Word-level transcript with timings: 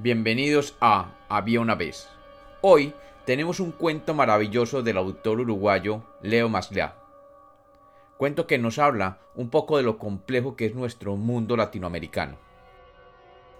Bienvenidos 0.00 0.76
a 0.80 1.10
Había 1.28 1.60
una 1.60 1.74
vez. 1.74 2.08
Hoy 2.60 2.94
tenemos 3.26 3.58
un 3.58 3.72
cuento 3.72 4.14
maravilloso 4.14 4.80
del 4.80 4.96
autor 4.96 5.40
uruguayo 5.40 6.04
Leo 6.22 6.48
Maslia. 6.48 6.94
Cuento 8.16 8.46
que 8.46 8.58
nos 8.58 8.78
habla 8.78 9.18
un 9.34 9.50
poco 9.50 9.76
de 9.76 9.82
lo 9.82 9.98
complejo 9.98 10.54
que 10.54 10.66
es 10.66 10.74
nuestro 10.76 11.16
mundo 11.16 11.56
latinoamericano. 11.56 12.36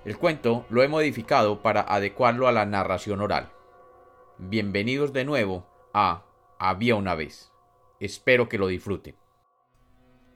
El 0.05 0.17
cuento 0.17 0.65
lo 0.71 0.85
he 0.85 0.89
modificado 0.89 1.61
para 1.61 1.81
adecuarlo 1.81 2.47
a 2.47 2.53
la 2.53 2.67
narración 2.67 3.21
oral. 3.21 3.51
Bienvenidos 4.39 5.13
de 5.13 5.25
nuevo 5.25 5.67
a 5.93 6.23
Había 6.61 6.95
una 6.95 7.17
vez. 7.17 7.51
Espero 7.99 8.49
que 8.49 8.59
lo 8.59 8.69
disfruten. 8.69 9.17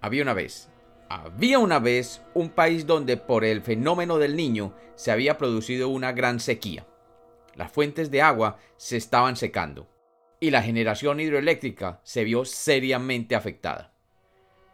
Había 0.00 0.25
una 0.25 0.34
vez, 0.34 0.69
había 1.15 1.59
una 1.59 1.79
vez 1.79 2.23
un 2.33 2.49
país 2.49 2.87
donde 2.87 3.19
por 3.19 3.45
el 3.45 3.61
fenómeno 3.61 4.17
del 4.17 4.35
niño 4.35 4.75
se 4.95 5.11
había 5.11 5.37
producido 5.37 5.91
una 5.91 6.13
gran 6.13 6.41
sequía. 6.41 6.87
Las 7.55 7.71
fuentes 7.71 8.11
de 8.11 8.23
agua 8.23 8.57
se 8.79 8.96
estaban 8.96 9.36
secando 9.36 9.89
y 10.41 10.50
la 10.50 10.63
generación 10.63 11.21
hidroeléctrica 11.21 12.00
se 12.03 12.25
vio 12.25 12.46
seriamente 12.46 13.35
afectada. 13.35 13.93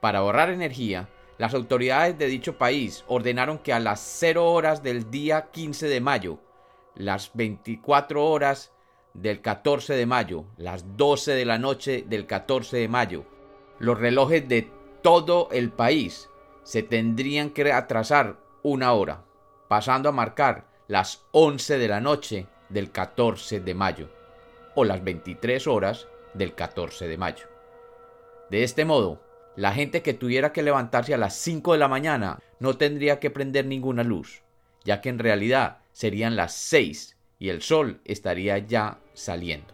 Para 0.00 0.20
ahorrar 0.20 0.50
energía, 0.50 1.08
las 1.38 1.54
autoridades 1.54 2.16
de 2.18 2.26
dicho 2.26 2.56
país 2.56 3.04
ordenaron 3.08 3.58
que 3.58 3.72
a 3.72 3.80
las 3.80 4.00
0 4.00 4.52
horas 4.52 4.82
del 4.82 5.10
día 5.10 5.48
15 5.50 5.88
de 5.88 6.00
mayo, 6.00 6.40
las 6.94 7.32
24 7.34 8.24
horas 8.24 8.72
del 9.12 9.40
14 9.40 9.94
de 9.94 10.06
mayo, 10.06 10.44
las 10.56 10.96
12 10.96 11.32
de 11.32 11.44
la 11.44 11.58
noche 11.58 12.04
del 12.08 12.26
14 12.26 12.76
de 12.76 12.88
mayo, 12.88 13.24
los 13.80 13.98
relojes 13.98 14.48
de 14.48 14.70
todo 15.02 15.48
el 15.52 15.70
país 15.70 16.28
se 16.68 16.82
tendrían 16.82 17.48
que 17.48 17.72
atrasar 17.72 18.36
una 18.62 18.92
hora, 18.92 19.24
pasando 19.68 20.10
a 20.10 20.12
marcar 20.12 20.66
las 20.86 21.24
11 21.30 21.78
de 21.78 21.88
la 21.88 22.02
noche 22.02 22.46
del 22.68 22.90
14 22.90 23.60
de 23.60 23.74
mayo 23.74 24.10
o 24.74 24.84
las 24.84 25.02
23 25.02 25.66
horas 25.66 26.08
del 26.34 26.54
14 26.54 27.08
de 27.08 27.16
mayo. 27.16 27.46
De 28.50 28.64
este 28.64 28.84
modo, 28.84 29.18
la 29.56 29.72
gente 29.72 30.02
que 30.02 30.12
tuviera 30.12 30.52
que 30.52 30.62
levantarse 30.62 31.14
a 31.14 31.16
las 31.16 31.36
5 31.36 31.72
de 31.72 31.78
la 31.78 31.88
mañana 31.88 32.38
no 32.60 32.76
tendría 32.76 33.18
que 33.18 33.30
prender 33.30 33.64
ninguna 33.64 34.04
luz, 34.04 34.42
ya 34.84 35.00
que 35.00 35.08
en 35.08 35.18
realidad 35.18 35.78
serían 35.92 36.36
las 36.36 36.52
6 36.52 37.16
y 37.38 37.48
el 37.48 37.62
sol 37.62 38.02
estaría 38.04 38.58
ya 38.58 38.98
saliendo. 39.14 39.72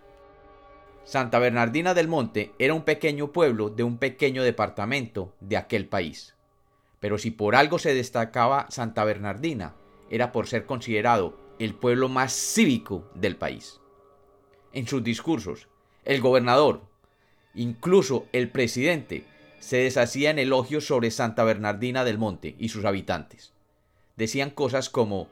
Santa 1.02 1.40
Bernardina 1.40 1.92
del 1.92 2.06
Monte 2.06 2.52
era 2.60 2.72
un 2.72 2.82
pequeño 2.82 3.32
pueblo 3.32 3.68
de 3.68 3.82
un 3.82 3.98
pequeño 3.98 4.44
departamento 4.44 5.34
de 5.40 5.56
aquel 5.56 5.88
país. 5.88 6.33
Pero 7.04 7.18
si 7.18 7.30
por 7.30 7.54
algo 7.54 7.78
se 7.78 7.92
destacaba 7.92 8.66
Santa 8.70 9.04
Bernardina, 9.04 9.74
era 10.08 10.32
por 10.32 10.46
ser 10.46 10.64
considerado 10.64 11.36
el 11.58 11.74
pueblo 11.74 12.08
más 12.08 12.32
cívico 12.32 13.10
del 13.14 13.36
país. 13.36 13.78
En 14.72 14.86
sus 14.86 15.04
discursos, 15.04 15.68
el 16.06 16.22
gobernador, 16.22 16.80
incluso 17.54 18.24
el 18.32 18.48
presidente, 18.48 19.26
se 19.60 19.76
deshacía 19.76 20.30
en 20.30 20.38
elogios 20.38 20.86
sobre 20.86 21.10
Santa 21.10 21.44
Bernardina 21.44 22.04
del 22.04 22.16
Monte 22.16 22.56
y 22.58 22.70
sus 22.70 22.86
habitantes. 22.86 23.52
Decían 24.16 24.48
cosas 24.48 24.88
como, 24.88 25.28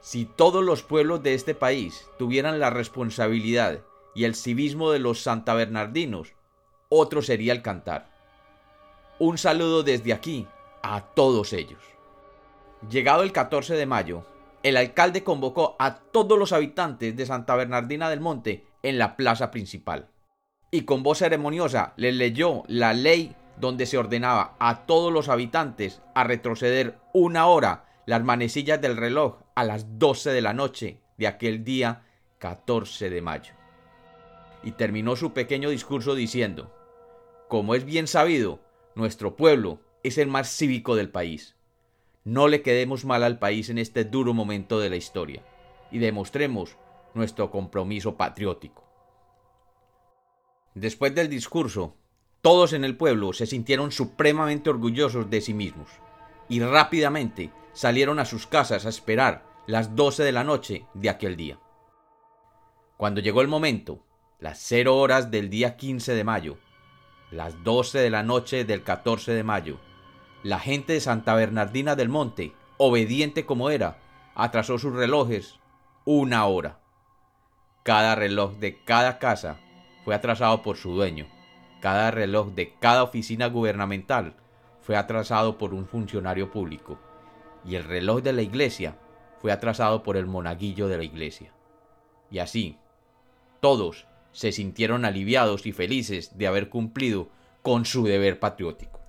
si 0.00 0.24
todos 0.24 0.64
los 0.64 0.82
pueblos 0.82 1.22
de 1.22 1.34
este 1.34 1.54
país 1.54 2.04
tuvieran 2.18 2.58
la 2.58 2.70
responsabilidad 2.70 3.78
y 4.16 4.24
el 4.24 4.34
civismo 4.34 4.90
de 4.90 4.98
los 4.98 5.22
Santa 5.22 5.54
Bernardinos, 5.54 6.32
otro 6.88 7.22
sería 7.22 7.52
el 7.52 7.62
cantar. 7.62 8.10
Un 9.20 9.38
saludo 9.38 9.84
desde 9.84 10.12
aquí 10.12 10.48
a 10.82 11.02
todos 11.14 11.52
ellos. 11.52 11.82
Llegado 12.88 13.22
el 13.22 13.32
14 13.32 13.74
de 13.74 13.86
mayo, 13.86 14.24
el 14.62 14.76
alcalde 14.76 15.24
convocó 15.24 15.76
a 15.78 15.96
todos 15.96 16.38
los 16.38 16.52
habitantes 16.52 17.16
de 17.16 17.26
Santa 17.26 17.54
Bernardina 17.56 18.10
del 18.10 18.20
Monte 18.20 18.66
en 18.82 18.98
la 18.98 19.16
plaza 19.16 19.50
principal. 19.50 20.08
Y 20.70 20.82
con 20.82 21.02
voz 21.02 21.18
ceremoniosa 21.18 21.92
les 21.96 22.14
leyó 22.14 22.62
la 22.68 22.92
ley 22.92 23.34
donde 23.58 23.86
se 23.86 23.98
ordenaba 23.98 24.56
a 24.58 24.86
todos 24.86 25.12
los 25.12 25.28
habitantes 25.28 26.00
a 26.14 26.24
retroceder 26.24 26.98
una 27.12 27.46
hora 27.46 27.84
las 28.06 28.22
manecillas 28.22 28.80
del 28.80 28.96
reloj 28.96 29.38
a 29.54 29.64
las 29.64 29.98
12 29.98 30.30
de 30.30 30.40
la 30.40 30.54
noche 30.54 31.00
de 31.18 31.26
aquel 31.26 31.64
día 31.64 32.04
14 32.38 33.10
de 33.10 33.20
mayo 33.20 33.60
y 34.62 34.72
terminó 34.72 35.16
su 35.16 35.32
pequeño 35.32 35.70
discurso 35.70 36.14
diciendo, 36.14 36.72
Como 37.48 37.74
es 37.74 37.84
bien 37.84 38.06
sabido, 38.06 38.60
nuestro 38.94 39.36
pueblo 39.36 39.80
es 40.02 40.18
el 40.18 40.28
más 40.28 40.48
cívico 40.48 40.96
del 40.96 41.10
país. 41.10 41.56
No 42.24 42.48
le 42.48 42.62
quedemos 42.62 43.04
mal 43.04 43.22
al 43.22 43.38
país 43.38 43.70
en 43.70 43.78
este 43.78 44.04
duro 44.04 44.34
momento 44.34 44.78
de 44.80 44.90
la 44.90 44.96
historia 44.96 45.42
y 45.90 45.98
demostremos 45.98 46.76
nuestro 47.14 47.50
compromiso 47.50 48.16
patriótico. 48.16 48.84
Después 50.74 51.14
del 51.14 51.28
discurso, 51.28 51.96
todos 52.42 52.72
en 52.72 52.84
el 52.84 52.96
pueblo 52.96 53.32
se 53.32 53.46
sintieron 53.46 53.92
supremamente 53.92 54.70
orgullosos 54.70 55.28
de 55.28 55.40
sí 55.40 55.52
mismos 55.52 55.88
y 56.48 56.60
rápidamente 56.60 57.50
salieron 57.72 58.18
a 58.18 58.24
sus 58.24 58.46
casas 58.46 58.86
a 58.86 58.88
esperar 58.88 59.44
las 59.66 59.94
doce 59.94 60.22
de 60.22 60.32
la 60.32 60.44
noche 60.44 60.86
de 60.94 61.10
aquel 61.10 61.36
día. 61.36 61.58
Cuando 62.96 63.20
llegó 63.20 63.40
el 63.40 63.48
momento 63.48 64.04
las 64.38 64.58
0 64.60 64.96
horas 64.96 65.30
del 65.30 65.50
día 65.50 65.76
15 65.76 66.14
de 66.14 66.24
mayo, 66.24 66.58
las 67.30 67.62
12 67.62 67.98
de 67.98 68.10
la 68.10 68.22
noche 68.22 68.64
del 68.64 68.82
14 68.82 69.32
de 69.32 69.44
mayo, 69.44 69.78
la 70.42 70.58
gente 70.58 70.94
de 70.94 71.00
Santa 71.00 71.34
Bernardina 71.34 71.96
del 71.96 72.08
Monte, 72.08 72.54
obediente 72.78 73.44
como 73.44 73.70
era, 73.70 73.98
atrasó 74.34 74.78
sus 74.78 74.94
relojes 74.94 75.58
una 76.04 76.46
hora. 76.46 76.78
Cada 77.82 78.14
reloj 78.14 78.54
de 78.54 78.82
cada 78.84 79.18
casa 79.18 79.58
fue 80.04 80.14
atrasado 80.14 80.62
por 80.62 80.76
su 80.76 80.94
dueño. 80.94 81.26
Cada 81.80 82.10
reloj 82.10 82.52
de 82.52 82.74
cada 82.78 83.02
oficina 83.02 83.46
gubernamental 83.46 84.34
fue 84.80 84.96
atrasado 84.96 85.58
por 85.58 85.74
un 85.74 85.86
funcionario 85.86 86.50
público. 86.50 86.98
Y 87.64 87.74
el 87.74 87.84
reloj 87.84 88.22
de 88.22 88.32
la 88.32 88.42
iglesia 88.42 88.96
fue 89.40 89.52
atrasado 89.52 90.02
por 90.02 90.16
el 90.16 90.26
monaguillo 90.26 90.88
de 90.88 90.96
la 90.96 91.04
iglesia. 91.04 91.52
Y 92.30 92.38
así, 92.38 92.78
todos 93.60 94.06
se 94.32 94.52
sintieron 94.52 95.04
aliviados 95.04 95.66
y 95.66 95.72
felices 95.72 96.38
de 96.38 96.46
haber 96.46 96.70
cumplido 96.70 97.28
con 97.62 97.84
su 97.84 98.04
deber 98.04 98.38
patriótico. 98.38 98.99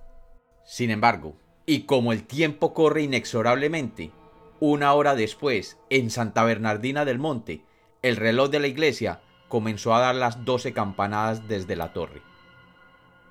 Sin 0.64 0.90
embargo, 0.90 1.36
y 1.66 1.82
como 1.82 2.12
el 2.12 2.24
tiempo 2.24 2.74
corre 2.74 3.02
inexorablemente, 3.02 4.12
una 4.60 4.94
hora 4.94 5.14
después, 5.14 5.78
en 5.90 6.10
Santa 6.10 6.44
Bernardina 6.44 7.04
del 7.04 7.18
Monte, 7.18 7.64
el 8.02 8.16
reloj 8.16 8.50
de 8.50 8.60
la 8.60 8.66
iglesia 8.66 9.20
comenzó 9.48 9.94
a 9.94 10.00
dar 10.00 10.14
las 10.14 10.44
doce 10.44 10.72
campanadas 10.72 11.46
desde 11.48 11.76
la 11.76 11.92
torre. 11.92 12.22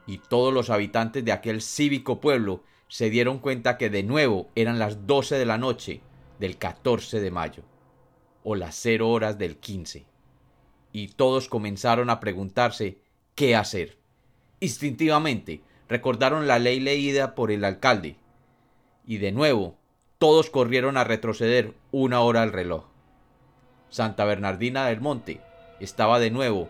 Y 0.08 0.18
todos 0.18 0.54
los 0.54 0.70
habitantes 0.70 1.24
de 1.24 1.32
aquel 1.32 1.62
cívico 1.62 2.20
pueblo 2.20 2.64
se 2.88 3.10
dieron 3.10 3.40
cuenta 3.40 3.78
que 3.78 3.90
de 3.90 4.04
nuevo 4.04 4.50
eran 4.56 4.80
las 4.80 5.08
doce 5.08 5.36
de 5.36 5.46
la 5.46 5.58
noche 5.58 6.02
del 6.40 6.58
14 6.58 7.22
de 7.22 7.32
mayo, 7.32 7.64
o 8.44 8.56
las 8.56 8.76
cero 8.76 9.10
horas 9.10 9.38
del 9.38 9.58
15 9.58 10.12
y 10.94 11.10
todos 11.10 11.48
comenzaron 11.48 12.10
a 12.10 12.20
preguntarse 12.20 13.00
qué 13.36 13.56
hacer. 13.56 13.98
Instintivamente 14.60 15.62
recordaron 15.92 16.48
la 16.48 16.58
ley 16.58 16.80
leída 16.80 17.36
por 17.36 17.52
el 17.52 17.66
alcalde, 17.66 18.16
y 19.06 19.18
de 19.18 19.34
nuevo 19.34 19.76
todos 20.20 20.50
corrieron 20.50 20.96
a 20.96 21.04
retroceder 21.04 21.74
una 21.92 22.22
hora 22.22 22.44
al 22.44 22.54
reloj. 22.54 22.86
Santa 23.90 24.24
Bernardina 24.24 24.86
del 24.86 25.02
Monte 25.02 25.42
estaba 25.82 26.20
de 26.20 26.32
nuevo 26.32 26.70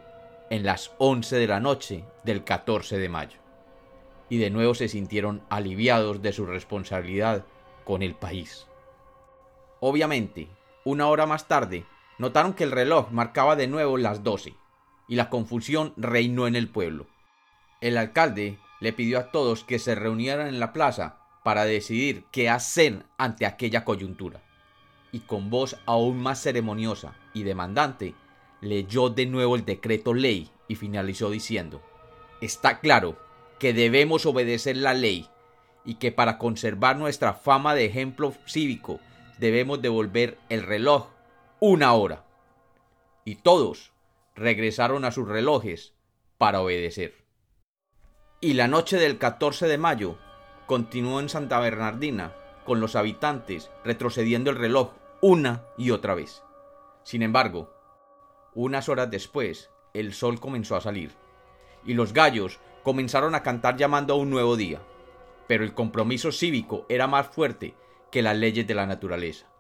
en 0.50 0.64
las 0.64 0.92
once 0.98 1.36
de 1.36 1.46
la 1.46 1.60
noche 1.60 2.04
del 2.24 2.44
14 2.44 2.98
de 2.98 3.10
mayo, 3.10 3.38
y 4.28 4.40
de 4.40 4.50
nuevo 4.50 4.74
se 4.74 4.88
sintieron 4.88 5.44
aliviados 5.50 6.24
de 6.24 6.34
su 6.34 6.48
responsabilidad 6.48 7.46
con 7.86 8.02
el 8.02 8.16
país. 8.16 8.66
Obviamente, 9.82 10.48
una 10.84 11.08
hora 11.10 11.28
más 11.28 11.48
tarde, 11.48 11.86
notaron 12.18 12.56
que 12.56 12.64
el 12.64 12.72
reloj 12.72 13.12
marcaba 13.12 13.56
de 13.56 13.68
nuevo 13.68 14.00
las 14.00 14.24
doce, 14.24 14.56
y 15.08 15.14
la 15.14 15.30
confusión 15.30 15.94
reinó 15.96 16.48
en 16.48 16.56
el 16.56 16.68
pueblo. 16.70 17.06
El 17.82 18.00
alcalde 18.00 18.58
le 18.82 18.92
pidió 18.92 19.20
a 19.20 19.32
todos 19.32 19.64
que 19.64 19.80
se 19.80 19.96
reunieran 19.96 20.48
en 20.48 20.60
la 20.60 20.74
plaza 20.74 21.20
para 21.44 21.64
decidir 21.64 22.26
qué 22.32 22.50
hacer 22.50 23.06
ante 23.18 23.46
aquella 23.46 23.86
coyuntura, 23.86 24.42
y 25.14 25.22
con 25.22 25.50
voz 25.50 25.78
aún 25.86 26.22
más 26.22 26.42
ceremoniosa 26.42 27.16
y 27.34 27.44
demandante, 27.44 28.16
leyó 28.60 29.10
de 29.10 29.26
nuevo 29.28 29.56
el 29.56 29.66
decreto 29.66 30.14
ley 30.14 30.52
y 30.68 30.76
finalizó 30.76 31.30
diciendo, 31.30 31.82
Está 32.42 32.80
claro 32.80 33.18
que 33.60 33.74
debemos 33.74 34.26
obedecer 34.26 34.76
la 34.78 34.94
ley 34.94 35.28
y 35.86 35.96
que 35.96 36.12
para 36.12 36.38
conservar 36.38 36.98
nuestra 36.98 37.34
fama 37.34 37.76
de 37.76 37.86
ejemplo 37.86 38.34
cívico 38.48 39.00
debemos 39.38 39.82
devolver 39.82 40.38
el 40.50 40.64
reloj 40.64 41.10
una 41.60 41.94
hora. 41.94 42.26
Y 43.26 43.36
todos 43.36 43.92
regresaron 44.36 45.06
a 45.06 45.12
sus 45.12 45.28
relojes 45.28 45.94
para 46.40 46.62
obedecer. 46.62 47.21
Y 48.44 48.54
la 48.56 48.68
noche 48.68 48.98
del 48.98 49.20
14 49.20 49.68
de 49.68 49.78
mayo 49.78 50.18
continuó 50.66 51.20
en 51.20 51.30
Santa 51.30 51.60
Bernardina, 51.60 52.34
con 52.66 52.80
los 52.80 52.96
habitantes 52.96 53.70
retrocediendo 53.86 54.50
el 54.50 54.56
reloj 54.56 54.94
una 55.22 55.64
y 55.78 55.92
otra 55.92 56.16
vez. 56.16 56.42
Sin 57.04 57.22
embargo, 57.22 57.72
unas 58.56 58.90
horas 58.90 59.12
después, 59.12 59.70
el 59.94 60.12
sol 60.16 60.40
comenzó 60.40 60.76
a 60.76 60.82
salir, 60.82 61.12
y 61.86 61.94
los 61.94 62.14
gallos 62.14 62.60
comenzaron 62.82 63.36
a 63.36 63.44
cantar 63.44 63.78
llamando 63.78 64.16
a 64.16 64.18
un 64.18 64.32
nuevo 64.32 64.56
día. 64.56 64.82
Pero 65.48 65.64
el 65.64 65.76
compromiso 65.76 66.32
cívico 66.32 66.88
era 66.90 67.06
más 67.06 67.28
fuerte 67.28 67.76
que 68.10 68.24
las 68.24 68.36
leyes 68.36 68.66
de 68.66 68.74
la 68.74 68.88
naturaleza. 68.88 69.52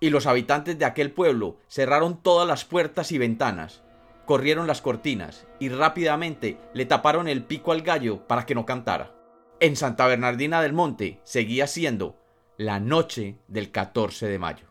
Y 0.00 0.08
los 0.08 0.26
habitantes 0.26 0.78
de 0.78 0.86
aquel 0.86 1.12
pueblo 1.12 1.58
cerraron 1.68 2.22
todas 2.22 2.48
las 2.48 2.64
puertas 2.64 3.12
y 3.12 3.18
ventanas, 3.18 3.82
corrieron 4.26 4.66
las 4.66 4.82
cortinas 4.82 5.46
y 5.58 5.68
rápidamente 5.68 6.58
le 6.74 6.86
taparon 6.86 7.28
el 7.28 7.44
pico 7.44 7.72
al 7.72 7.82
gallo 7.82 8.26
para 8.26 8.46
que 8.46 8.54
no 8.54 8.66
cantara. 8.66 9.14
En 9.60 9.76
Santa 9.76 10.06
Bernardina 10.06 10.62
del 10.62 10.72
Monte 10.72 11.20
seguía 11.24 11.66
siendo 11.66 12.16
la 12.56 12.80
noche 12.80 13.38
del 13.48 13.70
14 13.70 14.26
de 14.26 14.38
mayo. 14.38 14.66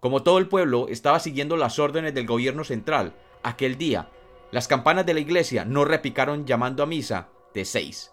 Como 0.00 0.22
todo 0.22 0.38
el 0.38 0.48
pueblo 0.48 0.86
estaba 0.88 1.18
siguiendo 1.18 1.56
las 1.56 1.78
órdenes 1.78 2.14
del 2.14 2.26
gobierno 2.26 2.64
central, 2.64 3.14
aquel 3.42 3.76
día 3.76 4.08
las 4.50 4.68
campanas 4.68 5.04
de 5.04 5.14
la 5.14 5.20
iglesia 5.20 5.64
no 5.64 5.84
repicaron 5.84 6.46
llamando 6.46 6.82
a 6.82 6.86
misa 6.86 7.28
de 7.52 7.64
seis, 7.64 8.12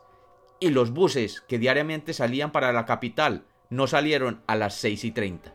y 0.59 0.69
los 0.69 0.91
buses 0.91 1.41
que 1.47 1.59
diariamente 1.59 2.13
salían 2.13 2.51
para 2.51 2.73
la 2.73 2.85
capital 2.85 3.45
no 3.69 3.87
salieron 3.87 4.41
a 4.47 4.55
las 4.55 4.73
seis 4.73 5.03
y 5.03 5.11
treinta. 5.11 5.53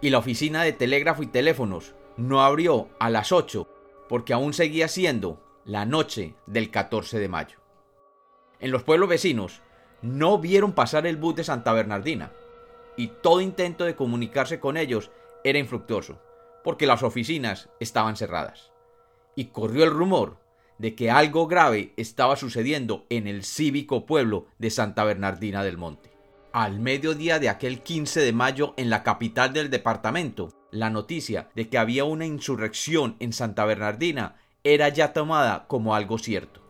Y 0.00 0.10
la 0.10 0.18
oficina 0.18 0.62
de 0.62 0.72
telégrafo 0.72 1.22
y 1.22 1.26
teléfonos 1.26 1.94
no 2.16 2.42
abrió 2.42 2.88
a 2.98 3.10
las 3.10 3.32
ocho 3.32 3.68
porque 4.08 4.32
aún 4.32 4.52
seguía 4.52 4.88
siendo 4.88 5.40
la 5.64 5.84
noche 5.84 6.34
del 6.46 6.70
14 6.70 7.18
de 7.18 7.28
mayo. 7.28 7.58
En 8.60 8.70
los 8.70 8.82
pueblos 8.82 9.08
vecinos 9.08 9.62
no 10.02 10.38
vieron 10.38 10.72
pasar 10.72 11.06
el 11.06 11.16
bus 11.16 11.36
de 11.36 11.44
Santa 11.44 11.72
Bernardina, 11.72 12.32
y 12.96 13.08
todo 13.08 13.40
intento 13.40 13.84
de 13.84 13.96
comunicarse 13.96 14.60
con 14.60 14.76
ellos 14.76 15.10
era 15.44 15.58
infructuoso, 15.58 16.18
porque 16.64 16.86
las 16.86 17.02
oficinas 17.02 17.68
estaban 17.80 18.16
cerradas. 18.16 18.72
Y 19.34 19.46
corrió 19.46 19.84
el 19.84 19.90
rumor 19.90 20.38
de 20.78 20.94
que 20.94 21.10
algo 21.10 21.46
grave 21.46 21.92
estaba 21.96 22.36
sucediendo 22.36 23.06
en 23.10 23.26
el 23.26 23.44
cívico 23.44 24.06
pueblo 24.06 24.46
de 24.58 24.70
Santa 24.70 25.04
Bernardina 25.04 25.62
del 25.62 25.76
Monte. 25.76 26.10
Al 26.52 26.80
mediodía 26.80 27.38
de 27.38 27.50
aquel 27.50 27.82
15 27.82 28.20
de 28.20 28.32
mayo 28.32 28.74
en 28.76 28.88
la 28.88 29.02
capital 29.02 29.52
del 29.52 29.68
departamento, 29.68 30.52
la 30.78 30.90
noticia 30.90 31.48
de 31.54 31.68
que 31.68 31.78
había 31.78 32.04
una 32.04 32.26
insurrección 32.26 33.16
en 33.20 33.32
Santa 33.32 33.64
Bernardina 33.64 34.36
era 34.64 34.88
ya 34.88 35.12
tomada 35.12 35.66
como 35.68 35.94
algo 35.94 36.18
cierto. 36.18 36.60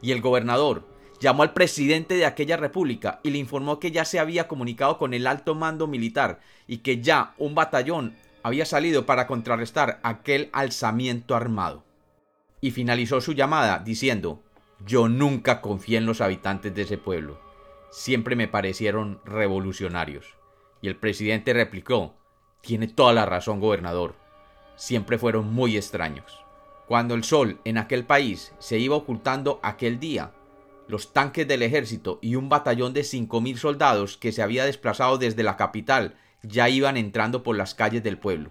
Y 0.00 0.12
el 0.12 0.20
gobernador 0.20 0.86
llamó 1.20 1.42
al 1.42 1.52
presidente 1.52 2.14
de 2.14 2.26
aquella 2.26 2.56
república 2.56 3.20
y 3.22 3.30
le 3.30 3.38
informó 3.38 3.80
que 3.80 3.90
ya 3.90 4.04
se 4.04 4.18
había 4.18 4.48
comunicado 4.48 4.98
con 4.98 5.14
el 5.14 5.26
alto 5.26 5.54
mando 5.54 5.86
militar 5.86 6.40
y 6.66 6.78
que 6.78 7.00
ya 7.00 7.34
un 7.38 7.54
batallón 7.54 8.16
había 8.42 8.66
salido 8.66 9.06
para 9.06 9.26
contrarrestar 9.26 10.00
aquel 10.02 10.50
alzamiento 10.52 11.34
armado. 11.34 11.84
Y 12.60 12.72
finalizó 12.72 13.20
su 13.20 13.32
llamada 13.32 13.78
diciendo, 13.78 14.42
yo 14.84 15.08
nunca 15.08 15.60
confié 15.60 15.98
en 15.98 16.06
los 16.06 16.20
habitantes 16.20 16.74
de 16.74 16.82
ese 16.82 16.98
pueblo, 16.98 17.40
siempre 17.90 18.36
me 18.36 18.48
parecieron 18.48 19.20
revolucionarios. 19.24 20.26
Y 20.82 20.88
el 20.88 20.96
presidente 20.96 21.54
replicó, 21.54 22.14
tiene 22.64 22.88
toda 22.88 23.12
la 23.12 23.26
razón, 23.26 23.60
gobernador, 23.60 24.16
siempre 24.76 25.18
fueron 25.18 25.52
muy 25.52 25.76
extraños. 25.76 26.44
Cuando 26.88 27.14
el 27.14 27.24
sol 27.24 27.60
en 27.64 27.78
aquel 27.78 28.04
país 28.04 28.52
se 28.58 28.78
iba 28.78 28.96
ocultando 28.96 29.60
aquel 29.62 30.00
día, 30.00 30.32
los 30.88 31.12
tanques 31.12 31.46
del 31.46 31.62
ejército 31.62 32.18
y 32.20 32.36
un 32.36 32.48
batallón 32.48 32.92
de 32.92 33.02
5.000 33.02 33.56
soldados 33.56 34.16
que 34.16 34.32
se 34.32 34.42
había 34.42 34.64
desplazado 34.64 35.16
desde 35.16 35.42
la 35.42 35.56
capital 35.56 36.16
ya 36.42 36.68
iban 36.68 36.96
entrando 36.96 37.42
por 37.42 37.56
las 37.56 37.74
calles 37.74 38.02
del 38.02 38.18
pueblo. 38.18 38.50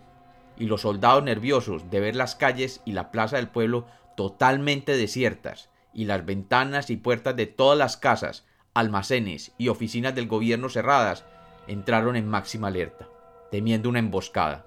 Y 0.58 0.66
los 0.66 0.82
soldados 0.82 1.24
nerviosos 1.24 1.90
de 1.92 2.00
ver 2.00 2.16
las 2.16 2.36
calles 2.36 2.82
y 2.86 2.94
la 2.94 3.12
plaza 3.12 3.36
del 3.36 3.50
pueblo 3.50 3.86
totalmente 4.16 4.98
desiertas 4.98 5.70
y 5.94 6.06
las 6.06 6.26
ventanas 6.26 6.90
y 6.90 6.98
puertas 6.98 7.36
de 7.36 7.46
todas 7.46 7.78
las 7.78 7.98
casas, 7.98 8.46
almacenes 8.74 9.52
y 9.58 9.68
oficinas 9.68 10.16
del 10.16 10.28
gobierno 10.28 10.70
cerradas, 10.70 11.26
entraron 11.68 12.16
en 12.16 12.28
máxima 12.28 12.68
alerta, 12.68 13.08
temiendo 13.54 13.88
una 13.88 14.00
emboscada. 14.00 14.66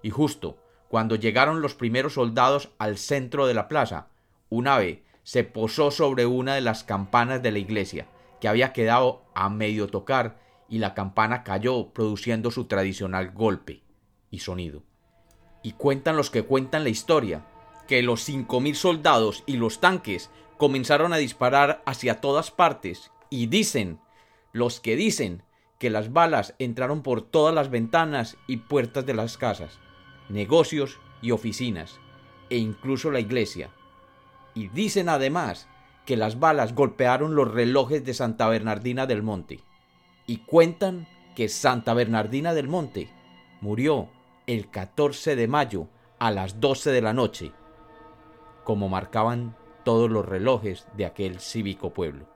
Y 0.00 0.10
justo 0.10 0.58
cuando 0.86 1.16
llegaron 1.16 1.60
los 1.60 1.74
primeros 1.74 2.12
soldados 2.12 2.70
al 2.78 2.98
centro 2.98 3.48
de 3.48 3.54
la 3.54 3.66
plaza, 3.66 4.10
un 4.48 4.68
ave 4.68 5.02
se 5.24 5.42
posó 5.42 5.90
sobre 5.90 6.24
una 6.24 6.54
de 6.54 6.60
las 6.60 6.84
campanas 6.84 7.42
de 7.42 7.50
la 7.50 7.58
iglesia, 7.58 8.06
que 8.40 8.46
había 8.46 8.72
quedado 8.72 9.24
a 9.34 9.48
medio 9.48 9.88
tocar, 9.88 10.38
y 10.68 10.78
la 10.78 10.94
campana 10.94 11.42
cayó 11.42 11.88
produciendo 11.92 12.52
su 12.52 12.66
tradicional 12.66 13.32
golpe 13.32 13.82
y 14.30 14.38
sonido. 14.38 14.84
Y 15.64 15.72
cuentan 15.72 16.16
los 16.16 16.30
que 16.30 16.44
cuentan 16.44 16.84
la 16.84 16.90
historia, 16.90 17.44
que 17.88 18.04
los 18.04 18.22
cinco 18.22 18.60
mil 18.60 18.76
soldados 18.76 19.42
y 19.46 19.56
los 19.56 19.80
tanques 19.80 20.30
comenzaron 20.58 21.12
a 21.12 21.16
disparar 21.16 21.82
hacia 21.86 22.20
todas 22.20 22.52
partes, 22.52 23.10
y 23.30 23.48
dicen, 23.48 23.98
los 24.52 24.78
que 24.78 24.94
dicen, 24.94 25.42
que 25.78 25.90
las 25.90 26.12
balas 26.12 26.54
entraron 26.58 27.02
por 27.02 27.22
todas 27.22 27.54
las 27.54 27.70
ventanas 27.70 28.36
y 28.46 28.58
puertas 28.58 29.04
de 29.04 29.14
las 29.14 29.36
casas, 29.36 29.78
negocios 30.28 30.98
y 31.22 31.30
oficinas, 31.30 31.98
e 32.50 32.56
incluso 32.56 33.10
la 33.10 33.20
iglesia, 33.20 33.70
y 34.54 34.68
dicen 34.68 35.08
además 35.08 35.68
que 36.06 36.16
las 36.16 36.38
balas 36.38 36.74
golpearon 36.74 37.34
los 37.34 37.52
relojes 37.52 38.04
de 38.04 38.14
Santa 38.14 38.48
Bernardina 38.48 39.06
del 39.06 39.22
Monte. 39.22 39.60
Y 40.26 40.38
cuentan 40.38 41.06
que 41.34 41.48
Santa 41.48 41.92
Bernardina 41.92 42.54
del 42.54 42.68
Monte 42.68 43.10
murió 43.60 44.08
el 44.46 44.70
14 44.70 45.36
de 45.36 45.48
mayo 45.48 45.88
a 46.18 46.30
las 46.30 46.60
12 46.60 46.90
de 46.90 47.02
la 47.02 47.12
noche, 47.12 47.52
como 48.64 48.88
marcaban 48.88 49.56
todos 49.84 50.10
los 50.10 50.24
relojes 50.24 50.86
de 50.96 51.04
aquel 51.06 51.40
cívico 51.40 51.90
pueblo. 51.90 52.35